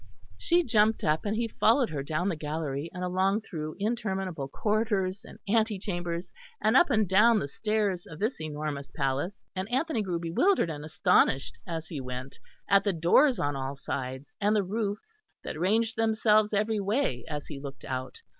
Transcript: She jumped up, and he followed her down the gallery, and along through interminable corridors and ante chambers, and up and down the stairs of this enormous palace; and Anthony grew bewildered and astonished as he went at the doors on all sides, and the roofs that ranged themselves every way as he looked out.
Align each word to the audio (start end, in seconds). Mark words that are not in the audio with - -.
She 0.35 0.63
jumped 0.63 1.03
up, 1.03 1.25
and 1.25 1.35
he 1.35 1.47
followed 1.47 1.91
her 1.91 2.01
down 2.01 2.27
the 2.29 2.35
gallery, 2.35 2.89
and 2.91 3.03
along 3.03 3.41
through 3.41 3.75
interminable 3.77 4.47
corridors 4.47 5.23
and 5.23 5.37
ante 5.47 5.77
chambers, 5.77 6.31
and 6.59 6.75
up 6.75 6.89
and 6.89 7.07
down 7.07 7.37
the 7.37 7.47
stairs 7.47 8.07
of 8.07 8.17
this 8.17 8.41
enormous 8.41 8.89
palace; 8.89 9.45
and 9.55 9.69
Anthony 9.71 10.01
grew 10.01 10.17
bewildered 10.19 10.71
and 10.71 10.83
astonished 10.83 11.55
as 11.67 11.85
he 11.89 12.01
went 12.01 12.39
at 12.67 12.83
the 12.83 12.93
doors 12.93 13.37
on 13.39 13.55
all 13.55 13.75
sides, 13.75 14.35
and 14.41 14.55
the 14.55 14.63
roofs 14.63 15.21
that 15.43 15.59
ranged 15.59 15.95
themselves 15.97 16.51
every 16.51 16.79
way 16.79 17.23
as 17.27 17.45
he 17.45 17.59
looked 17.59 17.85
out. 17.85 18.23